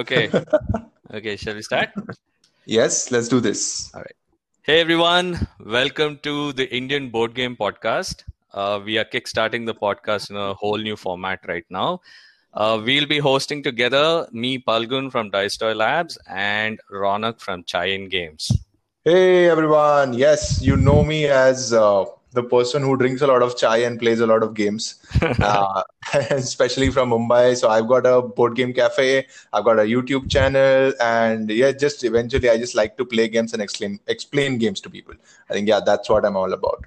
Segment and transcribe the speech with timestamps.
[0.00, 0.30] Okay.
[1.14, 1.90] okay, shall we start?
[2.64, 3.90] Yes, let's do this.
[3.94, 4.16] All right.
[4.62, 8.24] Hey everyone, welcome to the Indian Board Game Podcast.
[8.54, 12.00] Uh, we are kickstarting the podcast in a whole new format right now.
[12.54, 17.86] Uh, we'll be hosting together me, Falgun from Dice Toy Labs, and Ronak from Chai
[17.98, 18.50] and Games.
[19.04, 20.14] Hey everyone.
[20.14, 23.98] Yes, you know me as uh, the person who drinks a lot of chai and
[23.98, 25.82] plays a lot of games, uh,
[26.30, 27.56] especially from Mumbai.
[27.56, 32.04] So I've got a board game cafe, I've got a YouTube channel, and yeah, just
[32.04, 35.14] eventually I just like to play games and explain explain games to people.
[35.48, 36.86] I think yeah, that's what I'm all about.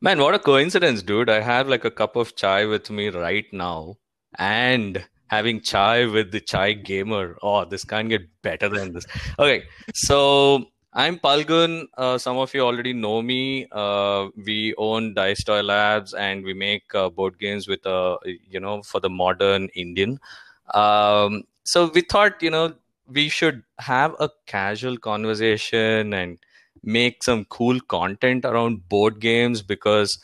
[0.00, 1.28] Man, what a coincidence, dude!
[1.28, 3.98] I have like a cup of chai with me right now,
[4.38, 7.36] and having chai with the chai gamer.
[7.42, 9.04] Oh, this can't get better than this.
[9.38, 11.86] Okay, so I'm Falgun.
[11.96, 13.66] Uh, some of you already know me.
[13.70, 18.16] Uh, we own Dice Toy Labs, and we make uh, board games with a
[18.48, 20.18] you know for the modern Indian.
[20.74, 22.74] Um, so we thought you know
[23.06, 26.38] we should have a casual conversation and
[26.82, 30.18] make some cool content around board games because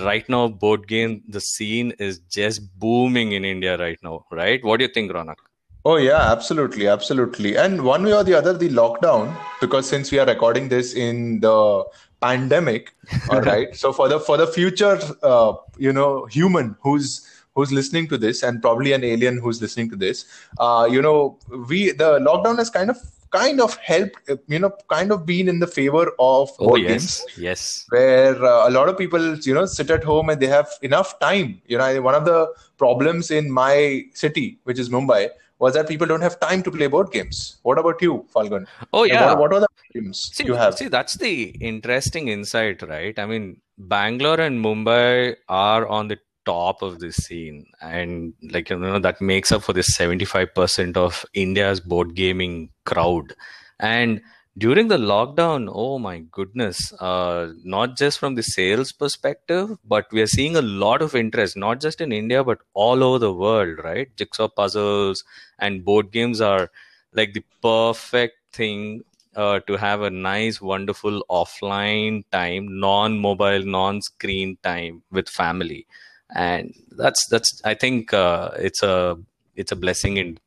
[0.00, 4.26] right now board game the scene is just booming in India right now.
[4.32, 4.64] Right?
[4.64, 5.49] What do you think, Ronak?
[5.84, 7.56] Oh yeah, absolutely, absolutely.
[7.56, 11.40] And one way or the other, the lockdown, because since we are recording this in
[11.40, 11.84] the
[12.20, 12.94] pandemic,
[13.30, 13.74] all right.
[13.74, 18.42] so for the for the future, uh, you know, human who's who's listening to this,
[18.42, 20.26] and probably an alien who's listening to this,
[20.58, 22.98] uh, you know, we the lockdown has kind of
[23.30, 27.24] kind of helped, you know, kind of been in the favor of oh yes, games,
[27.38, 30.68] yes, where uh, a lot of people, you know, sit at home and they have
[30.82, 31.62] enough time.
[31.68, 36.06] You know, one of the problems in my city, which is Mumbai was that people
[36.06, 37.58] don't have time to play board games.
[37.62, 38.66] What about you, Falgun?
[38.92, 39.34] Oh yeah.
[39.34, 39.68] What, what, are the
[40.00, 40.76] games see, you have?
[40.76, 43.16] See, that's the interesting insight, right?
[43.18, 48.78] I mean, Bangalore and Mumbai are on the top of the scene, and like you
[48.78, 53.34] know that makes up for the seventy five percent of India's board gaming crowd,
[53.78, 54.22] and
[54.58, 60.20] during the lockdown oh my goodness uh, not just from the sales perspective but we
[60.20, 63.78] are seeing a lot of interest not just in india but all over the world
[63.84, 64.14] right?
[64.16, 65.24] Jigsaw puzzles
[65.58, 66.70] and board games are
[67.12, 69.04] like the perfect thing
[69.36, 75.86] uh, to have a nice wonderful offline time non-mobile non-screen time with family.
[76.34, 79.16] And that's that's i think uh, it's a
[79.56, 80.38] it's a blessing in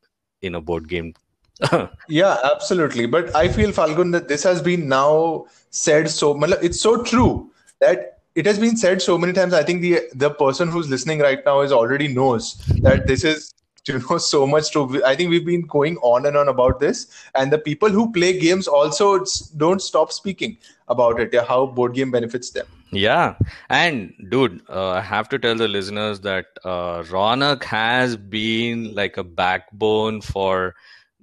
[0.42, 1.14] in a board game
[2.10, 3.06] yeah, absolutely.
[3.06, 6.42] But I feel, Falgun, that this has been now said so.
[6.44, 9.54] It's so true that it has been said so many times.
[9.54, 13.54] I think the the person who's listening right now is already knows that this is
[13.88, 15.04] you know so much true.
[15.06, 18.40] I think we've been going on and on about this, and the people who play
[18.40, 19.24] games also
[19.58, 20.58] don't stop speaking
[20.88, 21.36] about it.
[21.48, 22.66] How board game benefits them.
[22.92, 23.36] Yeah,
[23.70, 29.18] and dude, uh, I have to tell the listeners that uh, Ronak has been like
[29.18, 30.76] a backbone for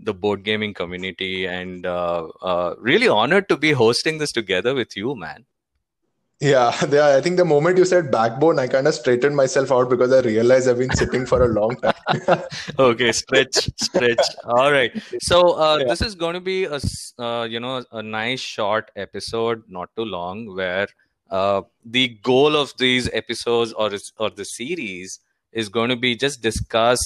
[0.03, 4.97] the board gaming community and uh, uh, really honored to be hosting this together with
[4.97, 5.44] you, man.
[6.41, 9.91] Yeah, yeah, I think the moment you said backbone, I kind of straightened myself out
[9.91, 12.43] because I realized I've been sitting for a long time.
[12.78, 14.25] okay, stretch, stretch.
[14.44, 14.91] All right.
[15.21, 15.88] So uh, yeah.
[15.88, 16.81] this is going to be a
[17.19, 20.88] uh, you know a nice short episode, not too long, where
[21.31, 25.21] uh, the goal of these episodes or or the series
[25.53, 26.99] is going to be just discuss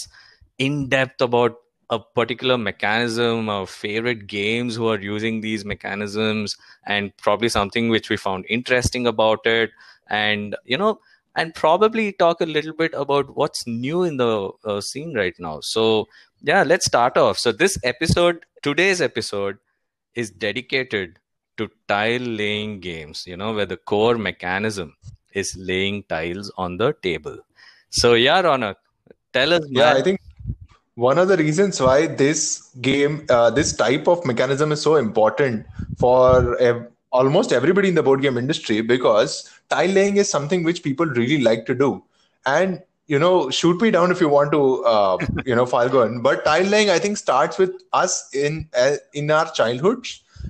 [0.58, 1.56] in depth about
[1.90, 6.56] a particular mechanism our favorite games who are using these mechanisms
[6.86, 9.70] and probably something which we found interesting about it.
[10.08, 11.00] And you know
[11.36, 15.60] and probably talk a little bit about what's new in the uh, scene right now.
[15.60, 16.06] So
[16.42, 17.38] yeah let's start off.
[17.38, 19.58] So this episode today's episode
[20.14, 21.18] is dedicated
[21.56, 24.96] to tile laying games you know where the core mechanism
[25.32, 27.38] is laying tiles on the table.
[27.90, 28.76] So yeah ronak
[29.32, 30.20] tell us yeah man, i think
[30.94, 35.66] one of the reasons why this game uh, this type of mechanism is so important
[35.96, 40.82] for ev- almost everybody in the board game industry because tile laying is something which
[40.82, 42.02] people really like to do.
[42.46, 46.44] And you know shoot me down if you want to uh, you know falgun but
[46.44, 50.06] tile laying i think starts with us in uh, in our childhood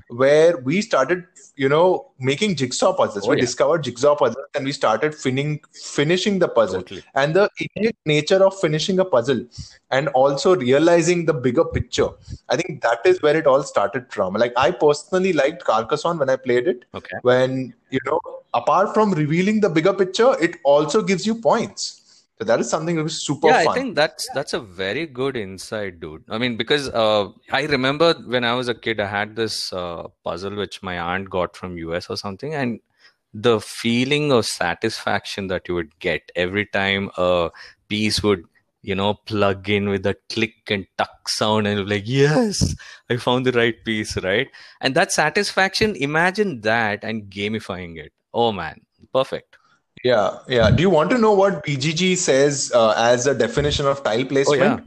[0.09, 1.25] where we started
[1.57, 3.27] you know making jigsaw puzzles.
[3.27, 3.43] Oh, we yeah.
[3.43, 6.83] discovered jigsaw puzzles and we started finishing finishing the puzzle.
[6.83, 7.03] Totally.
[7.15, 9.45] and the innate nature of finishing a puzzle
[9.91, 12.09] and also realizing the bigger picture
[12.49, 14.35] i think that is where it all started from.
[14.35, 16.85] Like i personally liked carcassonne when i played it.
[16.95, 17.17] Okay.
[17.23, 18.21] When you know
[18.55, 22.04] apart from revealing the bigger picture it also gives you points
[22.39, 23.69] so that is something that was super yeah, fun.
[23.69, 26.25] I think that's that's a very good insight, dude.
[26.29, 30.09] I mean, because uh, I remember when I was a kid, I had this uh,
[30.25, 32.81] puzzle which my aunt got from US or something, and
[33.33, 37.51] the feeling of satisfaction that you would get every time a
[37.89, 38.45] piece would
[38.85, 42.75] you know, plug in with a click and tuck sound and like, yes,
[43.09, 44.47] I found the right piece, right?
[44.83, 48.13] And that satisfaction, imagine that and gamifying it.
[48.35, 49.54] Oh man, perfect.
[50.05, 50.71] Yeah, yeah.
[50.71, 54.63] Do you want to know what BGG says uh, as a definition of tile placement?
[54.63, 54.81] Oh, yeah.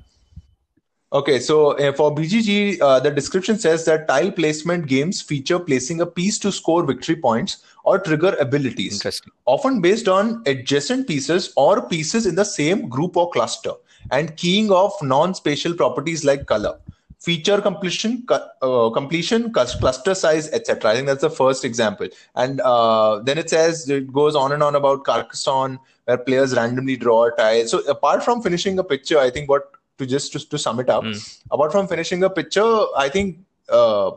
[1.12, 6.02] Okay, so uh, for BGG, uh, the description says that tile placement games feature placing
[6.02, 9.04] a piece to score victory points or trigger abilities,
[9.46, 13.72] often based on adjacent pieces or pieces in the same group or cluster,
[14.12, 16.78] and keying off non-spatial properties like color
[17.20, 20.92] feature completion, uh, completion, cluster size, etc.
[20.92, 22.08] I think that's the first example.
[22.36, 26.96] And uh, then it says it goes on and on about Carcassonne, where players randomly
[26.96, 27.68] draw a tile.
[27.68, 30.90] So apart from finishing a picture, I think what to just to, to sum it
[30.90, 31.44] up, mm.
[31.50, 33.40] apart from finishing a picture, I think.
[33.70, 34.12] Uh,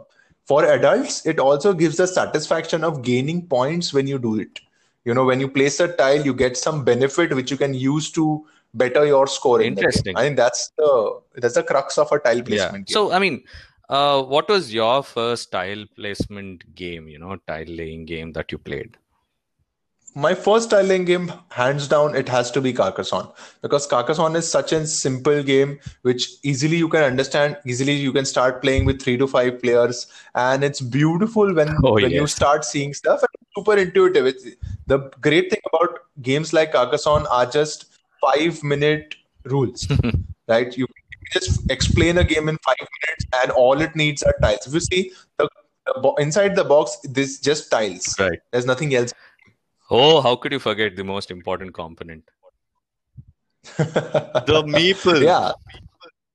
[0.51, 4.59] for adults, it also gives the satisfaction of gaining points when you do it.
[5.05, 8.11] You know, when you place a tile, you get some benefit which you can use
[8.13, 8.45] to
[8.75, 9.61] better your score.
[9.63, 10.17] Interesting.
[10.17, 12.89] I think that's the that's the crux of a tile placement.
[12.89, 12.95] Yeah.
[12.95, 13.43] So I mean,
[13.89, 17.09] uh, what was your first tile placement game?
[17.09, 18.97] You know, tile laying game that you played.
[20.17, 23.29] My first tile laying game, hands down, it has to be Carcassonne
[23.63, 27.57] because Carcassonne is such a simple game which easily you can understand.
[27.65, 31.95] Easily you can start playing with three to five players, and it's beautiful when oh,
[31.95, 32.21] when yes.
[32.21, 33.21] you start seeing stuff.
[33.21, 34.27] And super intuitive.
[34.27, 34.47] It's,
[34.87, 37.90] the great thing about games like Carcassonne are just
[38.21, 39.15] five minute
[39.45, 39.87] rules,
[40.49, 40.77] right?
[40.77, 40.87] You
[41.33, 44.67] just explain a game in five minutes, and all it needs are tiles.
[44.67, 45.49] If you see the,
[45.87, 48.15] the bo- inside the box, this just tiles.
[48.19, 48.39] Right.
[48.51, 49.13] There's nothing else.
[49.91, 52.25] Oh, how could you forget the most important component?
[53.77, 55.23] the meeple.
[55.23, 55.53] Yeah.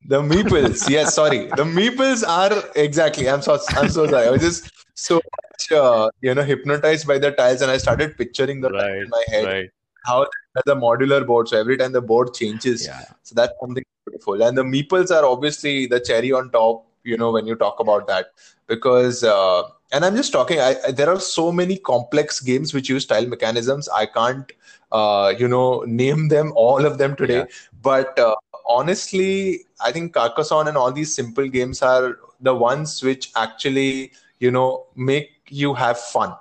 [0.08, 0.90] The meeples.
[0.98, 1.48] yes, sorry.
[1.48, 3.28] The meeples are exactly.
[3.28, 4.28] I'm so I'm so sorry.
[4.28, 8.16] I was just so much, uh, you know, hypnotized by the tiles, and I started
[8.16, 9.46] picturing the right, in my head.
[9.46, 9.70] Right
[10.06, 10.30] how the
[10.68, 11.48] modular board.
[11.48, 13.04] So every time the board changes, yeah.
[13.24, 14.42] so that's something beautiful.
[14.42, 16.86] And the meeples are obviously the cherry on top.
[17.04, 18.28] You know when you talk about that
[18.68, 19.24] because.
[19.24, 20.60] Uh, and I'm just talking.
[20.60, 23.88] I, I, there are so many complex games which use tile mechanisms.
[23.88, 24.52] I can't,
[24.92, 27.38] uh, you know, name them all of them today.
[27.38, 27.46] Yeah.
[27.81, 28.36] But uh,
[28.68, 34.51] honestly, I think Carcassonne and all these simple games are the ones which actually, you
[34.51, 36.36] know, make you have fun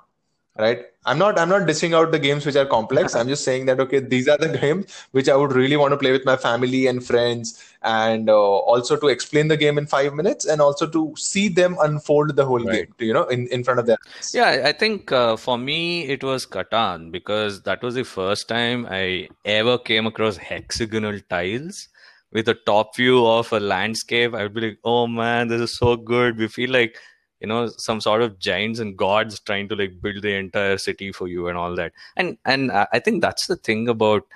[0.58, 3.14] right i'm not i'm not dissing out the games which are complex.
[3.24, 5.96] I'm just saying that okay these are the games which i would really want to
[5.96, 10.14] play with my family and friends and uh, also to explain the game in 5
[10.14, 12.96] minutes and also to see them unfold the whole right.
[12.98, 13.98] game you know in, in front of them
[14.32, 18.86] yeah i think uh, for me it was catan because that was the first time
[18.90, 21.88] i ever came across hexagonal tiles
[22.34, 24.34] with a top view of a landscape.
[24.34, 26.36] I would be like oh man this is so good.
[26.36, 26.98] We feel like
[27.44, 31.10] you know some sort of giants and gods trying to like build the entire city
[31.12, 31.92] for you and all that.
[32.16, 34.26] And and i think that's the thing about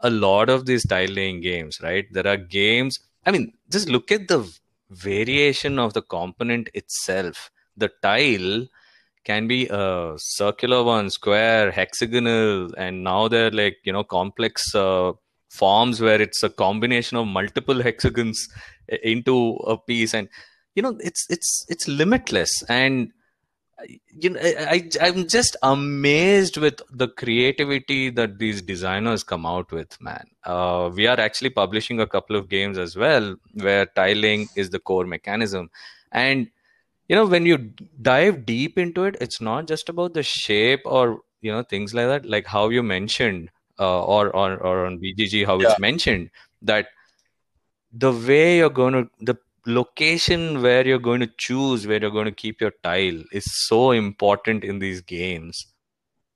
[0.00, 2.06] a lot of these tile laying games right?
[2.12, 4.40] There are games i mean just look at the
[4.90, 7.50] variation of the component itself.
[7.76, 8.66] The tile
[9.24, 15.12] can be a circular one square hexagonal and now they're like you know complex uh,
[15.50, 18.48] forms where it's a combination of multiple hexagons
[19.02, 20.14] into a piece.
[20.14, 20.28] And
[20.74, 22.62] you know it's it's it's limitless.
[22.68, 23.12] And
[24.08, 30.00] you know I, i'm just amazed with the creativity that these designers come out with
[30.00, 30.26] man.
[30.44, 34.78] Uh, we are actually publishing a couple of games as well where tiling is the
[34.78, 35.70] core mechanism.
[36.12, 36.48] And
[37.08, 37.58] you know when you
[38.00, 42.06] dive deep into it it's not just about the shape or you know things like
[42.06, 45.68] that like how you mentioned uh, or, or or on bgg how yeah.
[45.68, 46.30] it's mentioned
[46.62, 46.88] that
[47.92, 52.26] the way you're going to the location where you're going to choose where you're going
[52.26, 55.66] to keep your tile is so important in these games.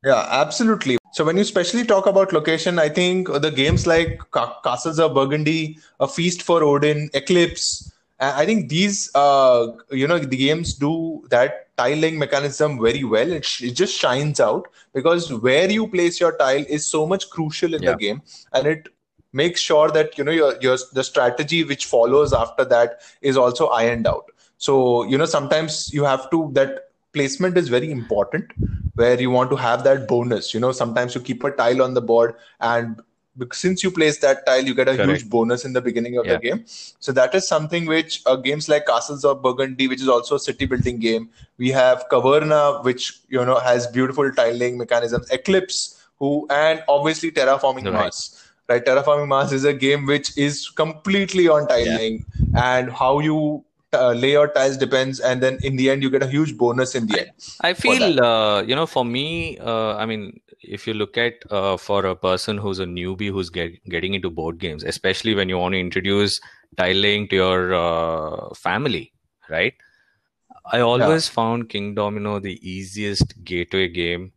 [0.05, 0.99] Yeah absolutely.
[1.13, 4.21] So when you especially talk about location i think the games like
[4.63, 10.37] castles of burgundy a feast for odin eclipse i think these uh you know the
[10.37, 13.33] games do that tiling mechanism very well.
[13.33, 17.31] It, sh- it just shines out because where you place your tile is so much
[17.31, 17.93] crucial in yeah.
[17.93, 18.89] the game and it
[19.33, 23.67] make sure that you know your, your the strategy which follows after that is also
[23.69, 28.51] ironed out so you know sometimes you have to that placement is very important
[28.95, 31.95] where you want to have that bonus you know sometimes you keep a tile on
[31.95, 33.01] the board and
[33.53, 35.11] since you place that tile you get a Correct.
[35.11, 36.35] huge bonus in the beginning of yeah.
[36.35, 40.09] the game so that is something which uh, games like castles of burgundy which is
[40.09, 45.31] also a city building game we have caverna which you know has beautiful tiling mechanisms
[45.31, 47.93] eclipse who and obviously terraforming right.
[47.93, 52.75] mars right terraforming mars is a game which is completely on tiling yeah.
[52.75, 56.23] and how you uh, lay your tiles depends and then in the end you get
[56.23, 57.31] a huge bonus in the end
[57.63, 61.77] i feel uh, you know for me uh, i mean if you look at uh,
[61.77, 65.59] for a person who's a newbie who's get, getting into board games, especially when you
[65.59, 66.41] want to introduce
[66.77, 69.13] tile laying to your uh, family,
[69.49, 69.75] right?
[70.71, 71.35] I always yeah.
[71.35, 74.33] found Kingdomino the easiest gateway game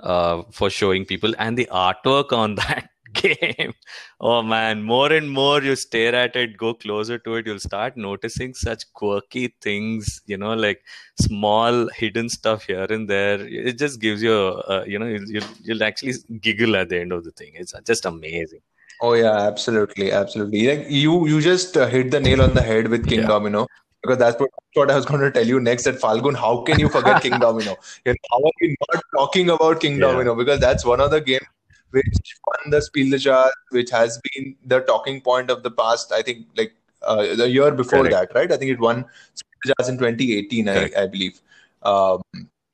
[0.00, 3.72] uh, for showing people, and the artwork on that game.
[4.20, 7.96] Oh man, more and more you stare at it, go closer to it, you'll start
[7.96, 10.82] noticing such quirky things, you know, like
[11.20, 13.40] small hidden stuff here and there.
[13.40, 17.24] It just gives you, uh, you know, you'll, you'll actually giggle at the end of
[17.24, 17.52] the thing.
[17.54, 18.60] It's just amazing.
[19.02, 20.66] Oh yeah, absolutely, absolutely.
[20.68, 23.26] Like you, you just uh, hit the nail on the head with King yeah.
[23.26, 23.66] Domino
[24.04, 25.86] because that's what, what I was going to tell you next.
[25.86, 27.76] At Falgun, how can you forget Kingdomino?
[28.04, 30.00] You know, how are we not talking about King yeah.
[30.00, 30.34] Domino?
[30.34, 31.46] Because that's one of the games
[31.94, 36.12] which won the Spiel des Jahres, which has been the talking point of the past.
[36.12, 38.32] I think like uh, the year before Correct.
[38.32, 38.52] that, right?
[38.52, 41.40] I think it won Spiel des Jahres in 2018, I, I, believe.
[41.82, 42.22] Um,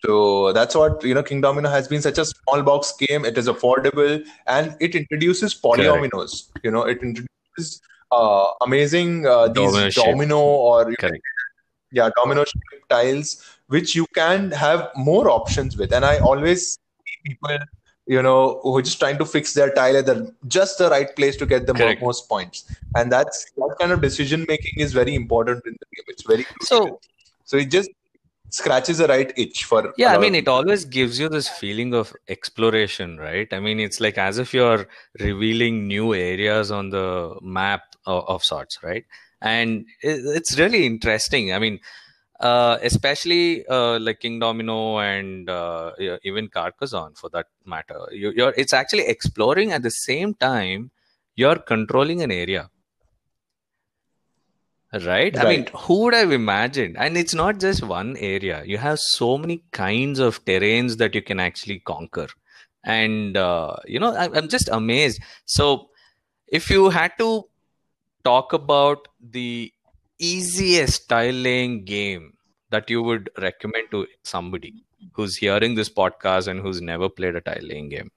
[0.05, 1.23] so that's what you know.
[1.23, 3.25] Kingdomino has been such a small box game.
[3.25, 6.49] It is affordable and it introduces polyominoes.
[6.49, 6.65] Correct.
[6.65, 10.95] You know, it introduces uh, amazing uh, these domino, domino or
[11.93, 12.45] yeah domino
[12.89, 15.93] tiles which you can have more options with.
[15.93, 17.59] And I always see people
[18.11, 21.15] you know, who are just trying to fix their tile at the just the right
[21.15, 22.03] place to get the Correct.
[22.03, 22.65] most points.
[22.97, 26.05] And that's that kind of decision making is very important in the game.
[26.09, 26.87] It's very crucial.
[26.89, 27.01] so.
[27.51, 27.91] So it just
[28.51, 29.93] scratches the right itch for.
[29.97, 33.53] Yeah, I mean, it always gives you this feeling of exploration, right?
[33.53, 34.87] I mean, it's like as if you're
[35.19, 39.05] revealing new areas on the map of, of sorts, right?
[39.43, 41.53] And it's really interesting.
[41.53, 41.81] I mean,
[42.41, 45.93] uh, especially uh, like Kingdomino and uh,
[46.23, 48.01] even Carcassonne for that matter.
[48.13, 50.91] You, are it's actually exploring at the same time
[51.37, 52.71] you're controlling an area.
[54.93, 55.05] Right?
[55.05, 55.39] right?
[55.39, 56.97] I mean, who would have imagined?
[56.99, 58.65] And it's not just one area.
[58.67, 62.27] You have so many kinds of terrains that you can actually conquer.
[62.83, 65.21] And, uh, you know, I, I'm just amazed.
[65.45, 65.91] So,
[66.49, 67.45] if you had to
[68.25, 69.73] talk about the
[70.21, 72.35] easiest tile laying game
[72.71, 77.41] that you would recommend to somebody who's hearing this podcast and who's never played a
[77.41, 78.11] tile laying game?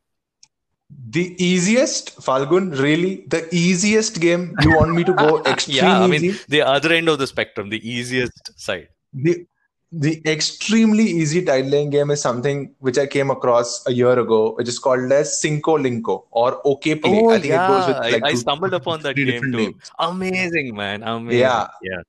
[1.09, 3.25] The easiest, Falgun, really?
[3.27, 4.55] The easiest game?
[4.61, 7.69] You want me to go extreme Yeah, I mean, the other end of the spectrum,
[7.69, 8.89] the easiest side.
[9.13, 9.47] The
[9.95, 14.53] the extremely easy tile laying game is something which I came across a year ago,
[14.55, 17.21] which is called as Cinco Linko or OK Play.
[17.23, 17.65] Oh, I think yeah.
[17.65, 19.49] it goes with like I, I stumbled upon that game too.
[19.49, 19.91] Names.
[19.99, 21.03] Amazing, man.
[21.03, 21.39] Amazing.
[21.39, 21.67] Yeah.
[21.83, 22.01] Yeah.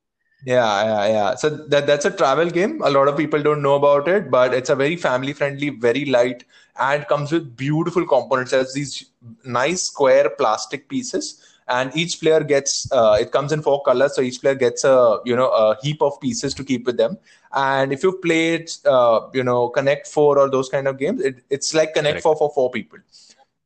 [0.47, 1.35] Yeah, yeah, yeah.
[1.37, 2.83] So that that's a travel game.
[2.83, 6.05] A lot of people don't know about it, but it's a very family friendly, very
[6.05, 6.45] light,
[6.79, 8.53] and comes with beautiful components.
[8.53, 9.07] as these
[9.45, 14.15] nice square plastic pieces, and each player gets uh, it comes in four colors.
[14.15, 17.19] So each player gets a you know a heap of pieces to keep with them.
[17.53, 21.43] And if you play uh, you know Connect Four or those kind of games, it,
[21.51, 22.99] it's like Connect Four for four people.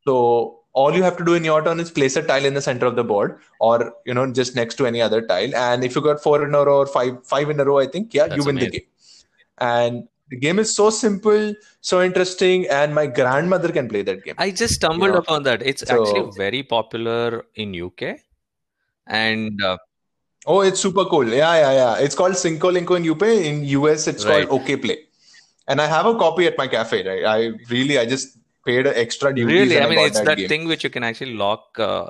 [0.05, 2.63] So all you have to do in your turn is place a tile in the
[2.63, 5.97] center of the board or you know just next to any other tile and if
[5.97, 8.27] you got four in a row or five five in a row i think yeah
[8.27, 8.71] That's you win amazing.
[8.71, 8.89] the game
[9.59, 14.35] and the game is so simple so interesting and my grandmother can play that game
[14.39, 15.19] i just stumbled you know?
[15.19, 18.03] upon that it's so, actually very popular in uk
[19.07, 19.77] and uh,
[20.47, 24.07] oh it's super cool yeah yeah yeah it's called cinco linko in uk in us
[24.07, 24.49] it's right.
[24.49, 24.99] called okay play
[25.67, 28.95] and i have a copy at my cafe right i really i just paid an
[29.05, 29.55] extra duties.
[29.59, 31.79] Really, I mean, it's that, that thing which you can actually lock.
[31.79, 32.09] Uh,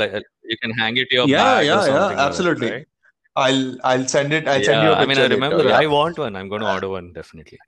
[0.00, 2.70] like uh, you can hang it to your yeah, yeah, yeah, absolutely.
[2.70, 2.86] right?
[3.36, 4.46] I'll I'll send it.
[4.46, 5.58] I'll yeah, send you a I mean, I remember.
[5.58, 5.78] Later, yeah.
[5.78, 6.36] I want one.
[6.36, 7.58] I'm going to order one definitely,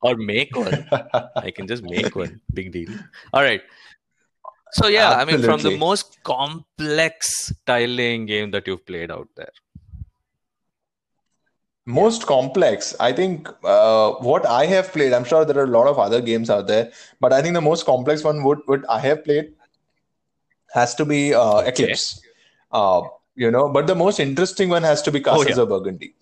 [0.00, 0.86] or make one.
[1.36, 2.40] I can just make one.
[2.52, 2.88] Big deal.
[3.32, 3.62] All right.
[4.72, 5.34] So yeah, Absolutely.
[5.34, 9.52] I mean, from the most complex tile laying game that you've played out there,
[11.86, 15.86] most complex i think uh, what i have played i'm sure there are a lot
[15.86, 18.98] of other games out there but i think the most complex one would would i
[18.98, 19.52] have played
[20.72, 21.68] has to be uh, okay.
[21.68, 22.20] eclipse
[22.72, 23.02] uh,
[23.36, 25.62] you know but the most interesting one has to be castles oh, yeah.
[25.62, 26.14] of burgundy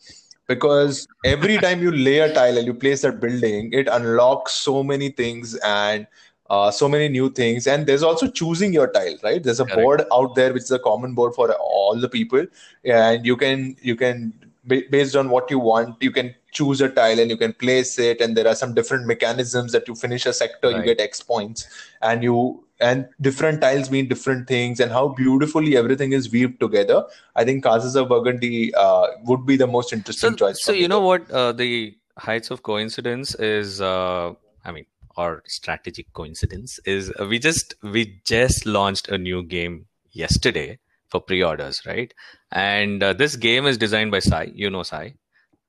[0.48, 4.82] because every time you lay a tile and you place that building it unlocks so
[4.82, 6.06] many things and
[6.50, 9.80] uh, so many new things and there's also choosing your tile right there's a Correct.
[9.80, 12.46] board out there which is a common board for all the people
[12.84, 14.32] and you can you can
[14.66, 18.20] based on what you want you can choose a tile and you can place it
[18.20, 20.76] and there are some different mechanisms that you finish a sector right.
[20.76, 21.66] you get x points
[22.02, 27.02] and you and different tiles mean different things and how beautifully everything is weaved together
[27.36, 30.88] i think castles of burgundy uh, would be the most interesting so, choice so you
[30.88, 34.32] know what uh, the heights of coincidence is uh,
[34.64, 34.86] i mean
[35.16, 40.78] or strategic coincidence is uh, we just we just launched a new game yesterday
[41.12, 42.12] for pre-orders, right?
[42.50, 44.50] And uh, this game is designed by Sai.
[44.54, 45.14] You know Sai.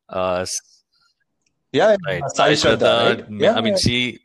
[0.10, 0.46] Uh,
[1.72, 2.24] yeah, right.
[2.34, 3.26] Sai Shraddha, right?
[3.30, 3.86] yeah, I mean, yeah.
[3.86, 4.20] she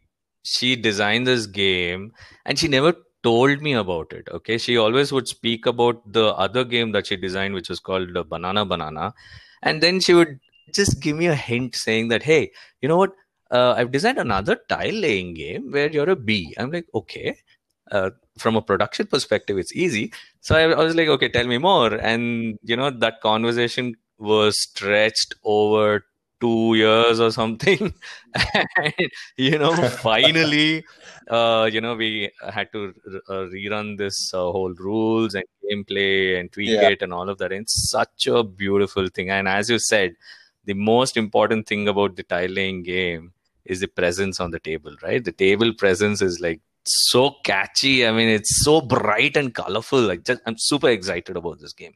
[0.56, 2.12] she designed this game
[2.44, 4.28] and she never told me about it.
[4.30, 4.58] Okay.
[4.58, 8.64] She always would speak about the other game that she designed, which was called Banana
[8.64, 9.14] Banana.
[9.62, 10.38] And then she would
[10.74, 12.50] just give me a hint saying that, hey,
[12.80, 13.12] you know what?
[13.50, 16.54] Uh, I've designed another tile laying game where you're a bee.
[16.58, 17.36] I'm like, okay.
[17.90, 20.12] Uh, from a production perspective, it's easy.
[20.40, 21.94] So I, I was like, okay, tell me more.
[21.94, 26.04] And, you know, that conversation was stretched over
[26.40, 27.92] two years or something.
[28.76, 28.94] And
[29.36, 30.84] you know finally
[31.28, 32.94] uh, you know we had to
[33.28, 36.90] uh, rerun this uh, whole rules and gameplay and tweak yeah.
[36.90, 37.52] it and all of that.
[37.52, 39.30] And it's such a beautiful thing.
[39.30, 40.14] And as you said
[40.64, 43.32] the most important thing about the tile laying game
[43.64, 45.24] is the presence on the table right?
[45.24, 48.06] The table presence is like so catchy.
[48.06, 50.00] I mean it's so bright and colorful.
[50.00, 51.94] Like just i'm super excited about this game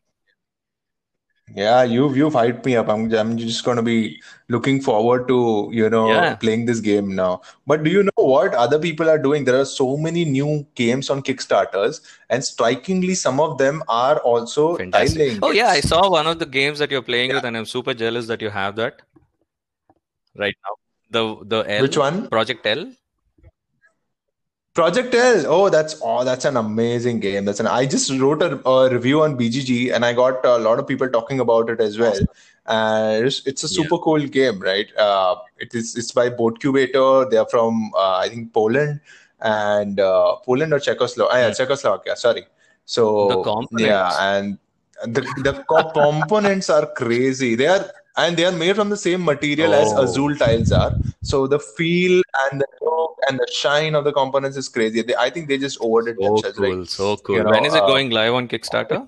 [1.54, 2.88] yeah, you've you've hyped me up.
[2.88, 6.34] I'm I'm just gonna be looking forward to you know Yeah.
[6.37, 7.42] playing this game now.
[7.66, 9.44] But do you know what other people are doing?
[9.44, 14.76] There are so many new games on Kickstarters, and strikingly, some of them are also
[14.76, 15.38] Fantastic.
[15.42, 17.37] Oh yeah, I saw one of the games that you're playing Yeah.
[17.37, 19.02] with, and I'm super jealous that you have that
[20.37, 20.76] right now.
[21.11, 22.28] The the Which L, one?
[22.28, 22.87] Project L.
[24.75, 25.45] Project L.
[25.47, 27.45] Oh, that's oh, that's an amazing game.
[27.45, 27.67] That's an.
[27.67, 31.09] I just wrote a, a review on BGG, and I got a lot of people
[31.11, 32.19] talking about it as well.
[32.67, 33.83] And it's, it's a Yeah.
[33.83, 34.88] super cool game, right?
[34.97, 35.95] Uh, it is.
[35.97, 37.29] It's by Boardcubator.
[37.31, 39.00] They are from uh, I think Poland
[39.41, 41.38] and uh, Poland or Czechoslovakia.
[41.41, 41.55] yeah, Hmm.
[41.62, 42.17] Czechoslovakia.
[42.17, 42.47] Sorry.
[42.87, 43.43] So
[43.76, 44.59] yeah, and
[45.05, 47.57] the the components are crazy.
[47.57, 47.85] They are
[48.16, 50.92] and they are made from the same material as Oh, Azul tiles are.
[51.23, 55.02] So the feel and the look and the shine of the components is crazy.
[55.02, 56.59] They, I think they just overdid so themselves.
[56.59, 57.45] Like cool, so you cool.
[57.45, 59.07] know, When is it uh, going live on Kickstarter?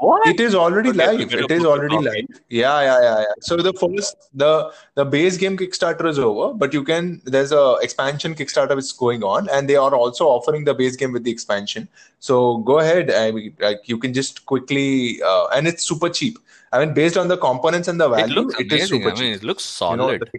[0.00, 0.26] What?
[0.26, 1.32] it is already Okay, live.
[1.32, 2.04] It is already copy.
[2.04, 2.40] live.
[2.50, 3.24] Yeah, yeah, yeah, yeah.
[3.40, 7.76] So the first the the base game Kickstarter is over, but you can there's a
[7.80, 11.22] expansion Kickstarter which is going on, and they are also offering the base game with
[11.24, 11.88] the expansion.
[12.18, 13.10] So go ahead.
[13.10, 16.38] I mean, like you can just quickly uh, and it's super cheap.
[16.74, 18.88] I mean, based on the components and the It looks it is amazing.
[18.88, 20.30] super I mean, it looks You know, the solid.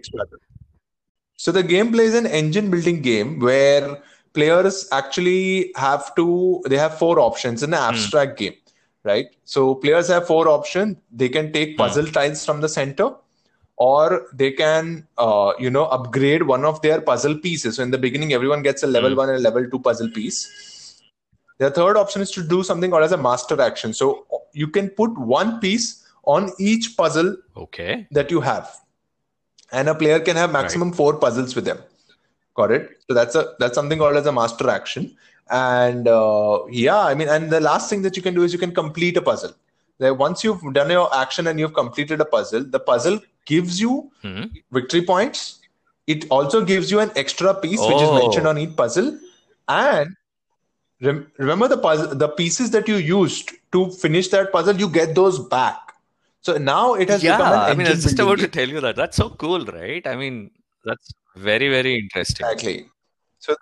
[1.38, 4.02] So the gameplay is an engine building game where
[4.34, 7.90] players actually have to they have four options in an Hmm.
[7.90, 8.56] abstract game,
[9.04, 9.28] right?
[9.46, 10.98] So players have four options.
[11.12, 11.78] They can take Hmm.
[11.78, 13.12] puzzle tiles from the center,
[13.78, 17.76] or they can uh, you know upgrade one of their puzzle pieces.
[17.78, 19.16] So in the beginning, everyone gets a level Hmm.
[19.16, 21.02] one and a level two puzzle piece.
[21.58, 23.94] The third option is to do something called as a master action.
[23.94, 28.08] So you can put one piece on each puzzle Okay.
[28.12, 28.70] that you have.
[29.72, 30.62] And a player can have Right.
[30.62, 31.80] maximum four puzzles with them
[32.56, 32.90] got it?
[33.08, 35.16] So that's a that's something called as a master action.
[35.50, 38.60] And uh, yeah i mean and the last thing that you can do is you
[38.60, 39.54] can complete a puzzle.
[40.00, 44.12] Like once you've done your action and you've completed a puzzle the puzzle gives you
[44.22, 44.44] Hmm.
[44.72, 45.60] victory points.
[46.08, 49.18] It also gives you an extra piece which is mentioned Oh, on each puzzle.
[49.68, 50.16] And
[51.02, 55.16] rem- remember the puzzle the pieces that you used to finish that puzzle you get
[55.16, 55.85] those back
[56.46, 57.54] so now it has become yeah.
[57.54, 58.96] an I mean, I was just about to tell you that.
[58.96, 60.06] That's so cool, right?
[60.06, 60.52] I mean,
[60.84, 62.46] that's very, very interesting.
[62.46, 62.90] Exactly.
[63.40, 63.56] So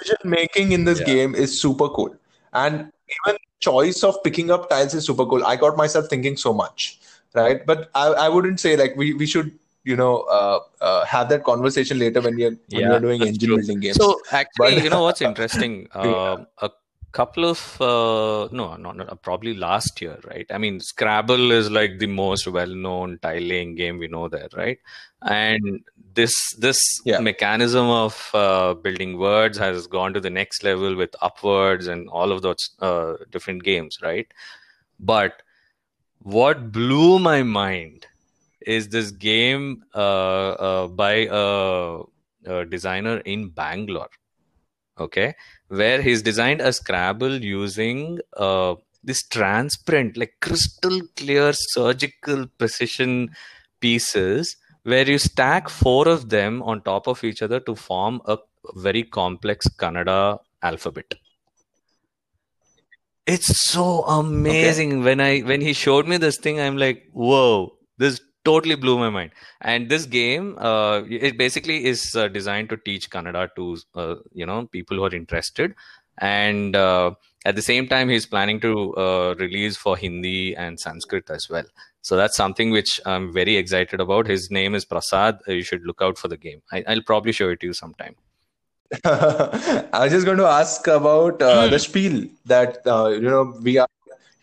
[0.00, 1.06] decision making in this Yeah.
[1.06, 2.16] game is super cool.
[2.52, 2.90] And
[3.26, 5.44] even choice of picking up tiles is super cool.
[5.44, 6.98] I got myself thinking so much,
[7.34, 7.64] right?
[7.64, 11.44] But I, I wouldn't say like we, we should, you know, uh, uh, have that
[11.44, 13.56] conversation later when you're when Yeah, you're doing engine true.
[13.58, 13.96] building games.
[13.96, 15.88] So actually, But you know what's interesting?
[16.02, 16.70] yeah, Um, a
[17.14, 20.46] couple of uh, no, not, not probably last year, right?
[20.50, 24.78] I mean, Scrabble is like the most well-known tile laying game we know there, right?
[25.22, 27.20] And this this yeah.
[27.20, 32.32] mechanism of uh, building words has gone to the next level with Upwords and all
[32.32, 34.26] of those uh, different games, right?
[34.98, 35.42] But
[36.18, 38.06] what blew my mind
[38.66, 42.00] is this game uh, uh, by a,
[42.46, 44.10] a designer in Bangalore.
[44.98, 45.34] Okay,
[45.68, 53.30] where he's designed a Scrabble using uh, this transparent, like crystal clear, surgical precision
[53.80, 58.38] pieces, where you stack four of them on top of each other to form a
[58.76, 61.14] very complex Kannada alphabet.
[63.26, 64.02] It's so
[64.46, 64.82] Okay.
[64.82, 65.02] amazing.
[65.02, 69.10] When I when he showed me this thing, I'm like, whoa, this totally blew my
[69.10, 69.30] mind.
[69.60, 74.46] And this game, uh, it basically is uh, designed to teach Kannada to uh, you
[74.46, 75.74] know people who are interested.
[76.18, 77.12] And uh,
[77.44, 81.64] at the same time, he's planning to uh, release for Hindi and Sanskrit as well.
[82.02, 84.26] So that's something which I'm very excited about.
[84.26, 85.38] His name is Prasad.
[85.46, 86.62] You should look out for the game.
[86.70, 88.14] I, I'll probably show it to you sometime.
[89.04, 91.78] I was just going to ask about uh, the Hmm.
[91.78, 93.88] spiel that uh, you know we are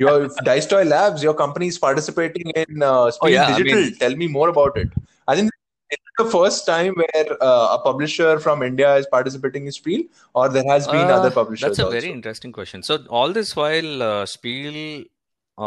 [0.04, 0.18] your
[0.50, 3.82] Dice Toy Labs, your company is participating in uh, Oh Spiel yeah, I Digital.
[3.82, 4.90] mean, Tell me more about it.
[5.28, 5.52] I think
[5.96, 10.48] it's the first time where uh, a publisher from India is participating in Spiel, or
[10.58, 12.00] there has been Uh, other publishers that's a also?
[12.00, 12.84] very interesting question.
[12.92, 14.78] So all this while uh, Spiel,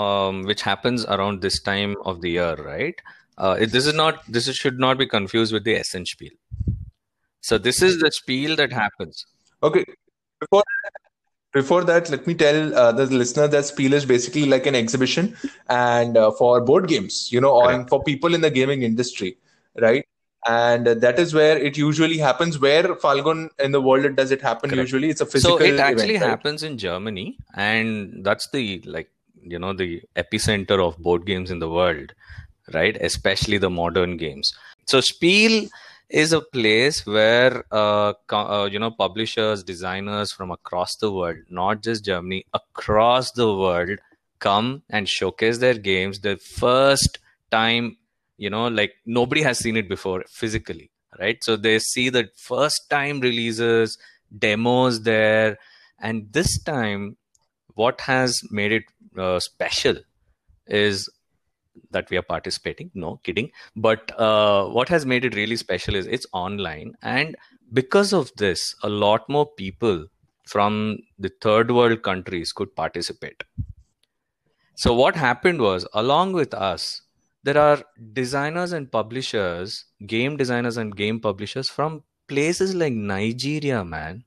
[0.02, 3.04] um, which happens around this time of the year, right?
[3.36, 4.24] Uh, it, this is not.
[4.38, 6.34] This is, should not be confused with the Essen Spiel.
[7.50, 9.26] So this is the Spiel that happens.
[9.68, 9.84] Okay.
[10.40, 10.62] Before
[11.54, 15.36] before that, let me tell uh, the listener that Spiel is basically like an exhibition
[15.70, 17.88] and uh, for board games, you know, Correct.
[17.88, 19.38] for people in the gaming industry,
[19.80, 20.04] right?
[20.46, 22.58] And uh, that is where it usually happens.
[22.58, 24.68] Where Falgun in the world does it happen?
[24.68, 24.82] Correct.
[24.82, 25.58] Usually, it's a physical.
[25.58, 26.30] So it actually event, right?
[26.30, 29.08] happens in Germany, and that's the like
[29.42, 32.12] you know the epicenter of board games in the world,
[32.74, 32.96] right?
[33.00, 34.52] Especially the modern games.
[34.86, 35.68] So Spiel
[36.14, 41.82] is a place where uh, uh, you know publishers, designers from across the world, not
[41.82, 43.98] just Germany, across the world,
[44.38, 46.20] come and showcase their games.
[46.20, 47.18] The first
[47.50, 47.96] time,
[48.36, 51.42] you know, like nobody has seen it before physically, right?
[51.42, 53.98] So they see the first time releases,
[54.38, 55.58] demos there,
[55.98, 57.16] and this time,
[57.74, 58.84] what has made it
[59.18, 59.96] uh, special
[60.68, 61.10] is
[61.90, 62.90] that we are participating.
[62.94, 63.50] No kidding.
[63.76, 66.94] But uh, what has made it really special is it's online.
[67.02, 67.36] And
[67.72, 70.06] because of this a lot more people
[70.46, 73.44] from the third world countries could participate.
[74.76, 77.02] So what happened was along with us
[77.44, 77.82] there are
[78.14, 84.24] designers and publishers game designers and game publishers from places like nigeria man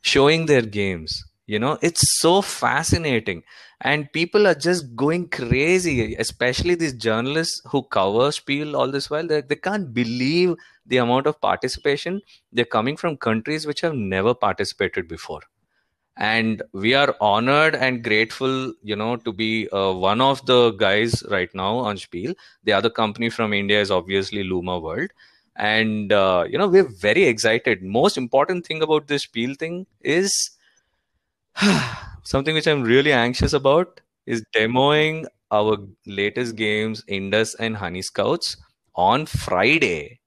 [0.00, 3.42] showing their games you know it's so fascinating.
[3.80, 9.26] And people are just going crazy especially these journalists who cover spiel all this while.
[9.26, 10.54] They, they can't believe
[10.86, 12.22] the amount of participation.
[12.52, 15.40] They're coming from countries which have never participated before.
[16.16, 21.22] And we are honored and grateful you know to be uh, one of the guys
[21.30, 22.34] right now on spiel.
[22.62, 25.10] The other company from india is obviously luma world.
[25.56, 27.82] And uh, you know we're very excited.
[27.82, 30.32] Most important thing about this spiel thing is
[32.22, 38.56] something which i'm really anxious about is demoing our latest games indus and honey scouts
[38.96, 40.18] on friday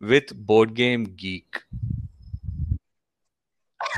[0.00, 1.62] with board game geek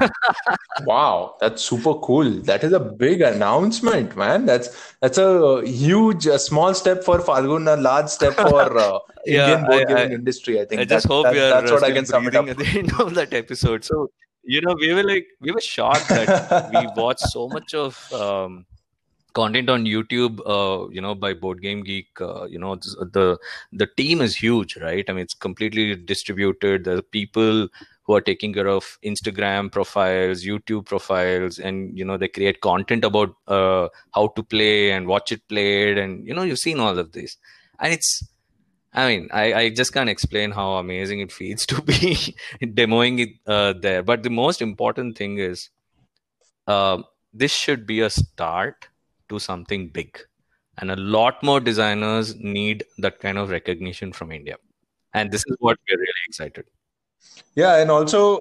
[0.87, 2.31] Wow, that's super cool.
[2.43, 4.45] That is a big announcement, man.
[4.47, 9.43] That's that's a huge, a small step for Falgun, a large step for uh, Yeah,
[9.53, 10.61] Indian board I- gaming I- industry.
[10.61, 12.27] I think I just that, hope that- we are that's uh, what I can sum
[12.27, 12.49] it up.
[12.49, 13.85] at the end of that episode.
[13.85, 14.11] So,
[14.45, 18.67] you know, we were like, we were shocked that we watched so much of um,
[19.33, 22.21] content on YouTube, uh, you know, by Board Game Geek.
[22.21, 23.39] Uh, you know, the
[23.73, 25.05] the team is huge, right?
[25.09, 26.85] I mean, it's completely distributed.
[26.85, 27.69] The people
[28.03, 33.05] who are taking care of Instagram profiles, YouTube profiles, and you know, they create content
[33.05, 36.99] about uh, how to play and watch it played, and you know, you've seen all
[36.99, 37.37] of this,
[37.81, 38.23] and it's
[38.95, 43.31] I mean, I, I just can't explain how amazing it feels to be demoing it
[43.47, 44.03] uh, there.
[44.03, 45.69] But the most important thing is
[46.69, 47.03] uh,
[47.33, 48.89] this should be a start
[49.29, 50.19] to something big.
[50.79, 54.57] And a lot more designers need that kind of recognition from India.
[55.13, 56.65] And this is what we're really excited.
[57.55, 58.41] Yeah, and also,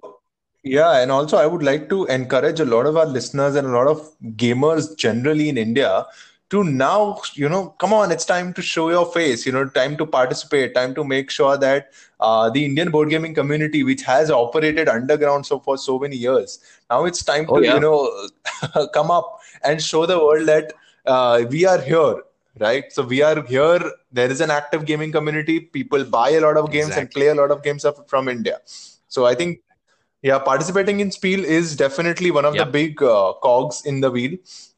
[0.63, 3.71] yeah, and also, I would like to encourage a lot of our listeners and a
[3.71, 6.05] lot of gamers generally in India
[6.53, 9.97] to now, you know, come on, it's time to show your face, you know, time
[10.01, 14.31] to participate, time to make sure that uh, the Indian board gaming community, which has
[14.31, 17.75] operated underground so for so many years, now it's time Oh, to, yeah.
[17.75, 20.73] you know, come up and show the world that
[21.05, 22.15] uh, we are here.
[22.59, 23.79] Right, so we are here.
[24.11, 25.59] There is an active gaming community.
[25.59, 28.59] People buy a lot of games and play a lot of games from India.
[29.07, 29.61] So I think,
[30.21, 32.65] yeah, participating in Spiel is definitely one of Yeah.
[32.65, 34.37] the big uh, cogs in the wheel,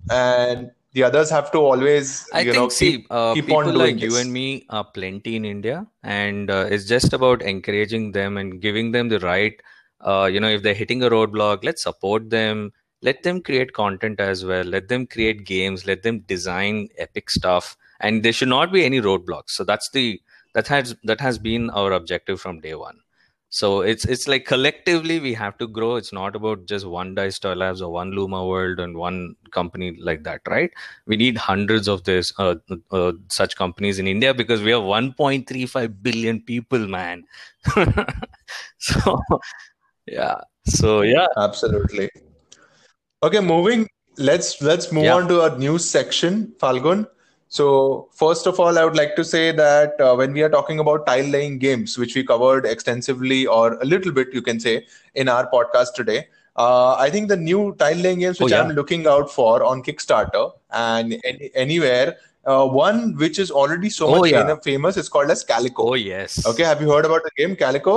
[0.09, 3.57] and the others have to always, I you think, know, see, keep uh, keep people
[3.57, 7.41] on doing like you and me are plenty in India, and uh, it's just about
[7.41, 9.61] encouraging them and giving them the right.
[9.99, 12.71] Uh, you know, if they're hitting a roadblock, let's support them.
[13.01, 14.63] Let them create content as well.
[14.63, 15.85] Let them create games.
[15.85, 19.49] Let them design epic stuff, and there should not be any roadblocks.
[19.49, 20.21] So that's the
[20.53, 22.99] that has that has been our objective from day one.
[23.49, 25.95] So it's it's like collectively we have to grow.
[25.95, 29.95] It's not about just one Dice Toy Labs or one Luma World and one company
[29.99, 30.71] like that, right?
[31.05, 32.55] we need hundreds of this uh,
[32.91, 37.23] uh, such companies in India because we have 1.35 billion people, man.
[38.77, 39.19] so
[40.07, 40.35] yeah,
[40.67, 42.09] so yeah, Absolutely.
[43.23, 43.87] Okay, moving.
[44.17, 45.15] Let's let's move Yeah.
[45.15, 47.07] on to our news section, Falgun.
[47.47, 50.79] So first of all, I would like to say that uh, when we are talking
[50.79, 54.85] about tile laying games, which we covered extensively or a little bit, you can say,
[55.13, 56.27] in our podcast today,
[56.57, 58.61] uh, I think the new tile laying games Oh, which yeah.
[58.63, 62.15] I'm looking out for on Kickstarter and any, anywhere
[62.53, 64.55] Uh, one which is already so Oh, much yeah.
[64.65, 65.85] famous is called as Calico.
[65.91, 66.45] Oh yes.
[66.49, 67.93] Okay, have you heard about the game Calico?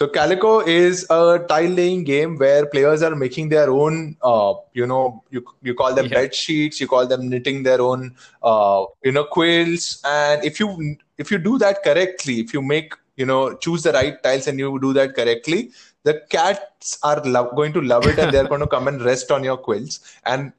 [0.00, 4.86] So Calico is a tile laying game where players are making their own, uh, you
[4.86, 6.18] know, you you call them Yeah.
[6.18, 10.96] bed sheets, you call them knitting their own, uh, you know, quilts, and if you
[11.18, 14.58] if you do that correctly, if you make, you know, choose the right tiles and
[14.58, 15.70] you do that correctly,
[16.04, 19.30] the cats are lo- going to love it and they're going to come and rest
[19.32, 20.52] on your quilts and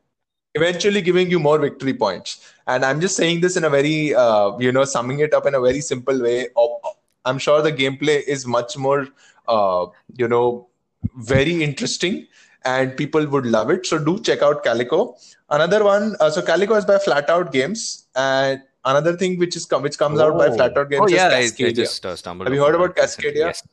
[0.56, 2.54] eventually giving you more victory points.
[2.67, 5.56] And I'm just saying this in a very, uh, you know, summing it up in
[5.56, 6.47] a very simple way.
[6.56, 6.80] Of-
[7.25, 9.08] I'm sure the gameplay is much more,
[9.50, 10.68] uh, you know,
[11.18, 12.28] very interesting
[12.66, 13.86] and people would love it.
[13.86, 15.16] So do check out Calico.
[15.50, 18.08] Another one, uh, so Calico is by Flat Out Games.
[18.16, 20.56] And another thing which is which comes out by Oh.
[20.56, 22.48] Flat Out Games Oh yeah, I, I is just uh, stumbled.
[22.48, 22.96] Have you heard about.
[22.96, 23.36] Cascadia?
[23.48, 23.64] Yes.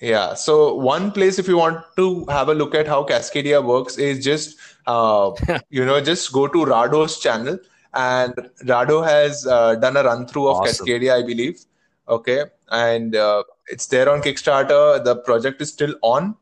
[0.00, 0.34] Yeah.
[0.34, 4.22] So one place, if you want to have a look at how Cascadia works, is
[4.24, 5.30] just uh,
[5.70, 7.58] you know just go to Rahdo's channel,
[7.94, 8.34] and
[8.66, 10.86] Rahdo has uh, done a run through of Awesome.
[10.86, 11.64] Cascadia, I believe.
[12.08, 15.02] Okay, and uh, it's there on Kickstarter.
[15.04, 16.36] The project is still on,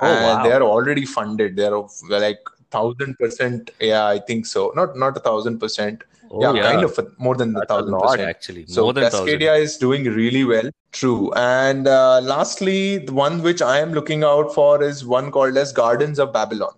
[0.00, 0.42] Oh, and wow.
[0.42, 1.56] they are already funded.
[1.56, 2.38] They are like
[2.70, 3.70] thousand percent.
[3.80, 4.72] Yeah, I think so.
[4.74, 6.02] Not not a thousand percent.
[6.30, 8.28] Oh Yeah, kind of more than a That's a thousand lot percent.
[8.30, 8.66] actually.
[8.66, 9.26] So More thousand.
[9.26, 10.70] Cascadia is doing really well.
[10.92, 11.32] True.
[11.34, 15.72] And uh, lastly, the one which I am looking out for is one called as
[15.72, 16.72] Gardens of Babylon.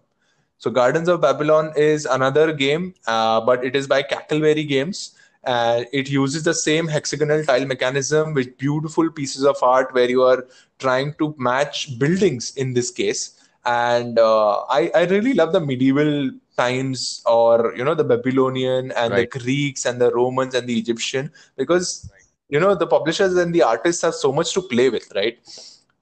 [0.59, 5.13] So Gardens of Babylon is another game, uh, but it is by Cackleberry Games.
[5.47, 10.23] Uh, it uses the same hexagonal tile mechanism with beautiful pieces of art where you
[10.23, 10.47] are
[10.79, 13.39] trying to match buildings in this case.
[13.65, 19.13] And uh, I, I really love the medieval times or, you know, the Babylonian and
[19.13, 19.31] Right.
[19.31, 22.11] the Greeks and the Romans and the Egyptian because,
[22.49, 25.39] you know, the publishers and the artists have so much to play with, right?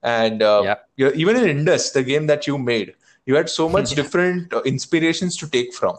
[0.03, 0.75] And uh, Yeah.
[0.97, 2.95] you're, even in Indus, the game that you made,
[3.27, 5.97] you had so much different inspirations to take from.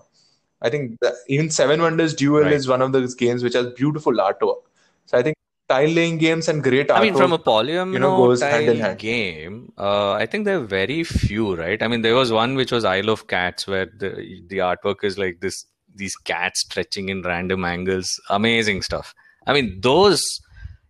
[0.63, 2.53] I think that even Seven Wonders Duel Right.
[2.53, 4.61] is one of those games which has beautiful artwork.
[5.05, 5.35] So I think
[5.69, 6.97] tile laying games and great artwork.
[6.97, 8.99] I mean, from a polyomino you know, goes hand in tile hand.
[8.99, 11.81] game, uh, I think there are very few, right?
[11.81, 15.17] I mean, there was one which was Isle of Cats, where the the artwork is
[15.17, 19.13] like this these cats stretching in random angles, amazing stuff.
[19.45, 20.21] I mean, those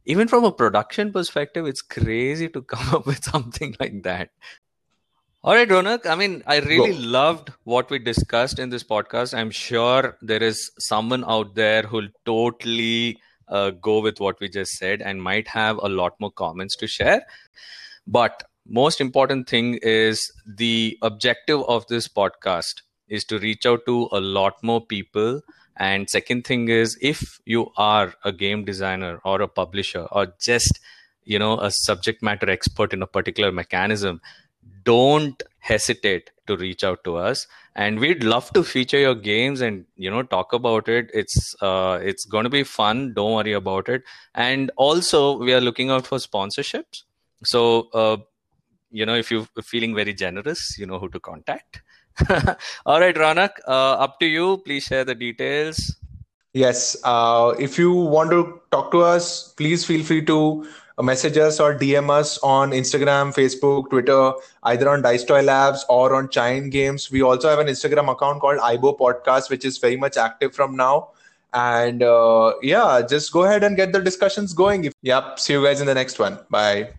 [0.06, 4.30] even from a production perspective, it's crazy to come up with something like that.
[5.46, 6.06] All right, Ronak.
[6.06, 7.00] I mean, I really Go.
[7.00, 9.38] loved what we discussed in this podcast.
[9.38, 14.72] I'm sure there is someone out there who'll totally uh, go with what we just
[14.78, 17.26] said and might have a lot more comments to share.
[18.08, 22.76] But most important thing is the objective of this podcast
[23.10, 25.42] is to reach out to a lot more people.
[25.76, 30.80] And second thing is if you are a game designer or a publisher or just
[31.26, 34.20] you know a subject matter expert in a particular mechanism
[34.84, 37.48] don't hesitate to reach out to us.
[37.76, 41.10] And we'd love to feature your games and you know talk about it.
[41.13, 43.13] It's uh, it's going to be fun.
[43.13, 44.04] Don't worry about it.
[44.36, 47.04] And also we are looking out for sponsorships.
[47.43, 48.17] So uh,
[48.91, 51.82] you know if you're feeling very generous you know who to contact.
[52.86, 54.58] All right Ronak uh, up to you.
[54.58, 55.96] Please share the details.
[56.54, 56.96] Yes.
[57.04, 60.67] Uh, if you want to talk to us, please feel free to
[61.02, 66.14] message us or DM us on Instagram, Facebook, Twitter, either on Dice Toy Labs or
[66.14, 67.10] on Chai and Games.
[67.10, 70.76] We also have an Instagram account called IBO Podcast, which is very much active from
[70.76, 71.10] now.
[71.54, 74.92] And uh, yeah, just go ahead and get the discussions going.
[75.02, 75.40] Yep.
[75.40, 76.38] See you guys in the next one.
[76.50, 76.90] Bye.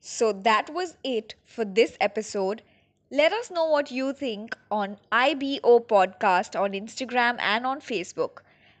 [0.00, 2.62] So that was it for this episode.
[3.10, 8.38] Let us know what you think on IBO Podcast on Instagram and on Facebook.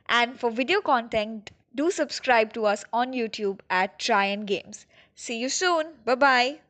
[0.08, 4.86] And for video content, do subscribe to us on YouTube at Chai and Games.
[5.14, 5.94] See you soon.
[6.04, 6.60] Bye bye.